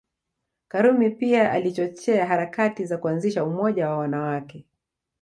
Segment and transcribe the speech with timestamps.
[0.67, 4.65] Karume pia alichochea harakati za kuanzisha umoja wa wanawake